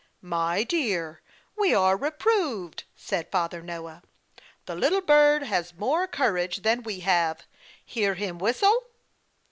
"'My 0.23 0.63
dear, 0.63 1.21
we 1.55 1.75
are 1.75 1.95
reproved,' 1.95 2.85
said 2.95 3.29
Father 3.29 3.61
Noah. 3.61 4.01
'The 4.65 4.73
little 4.75 5.01
bird 5.01 5.43
has 5.43 5.75
more 5.75 6.07
courage 6.07 6.63
than 6.63 6.81
we 6.81 7.01
have. 7.01 7.43
Hear 7.85 8.15
him 8.15 8.39
whistle.' 8.39 8.85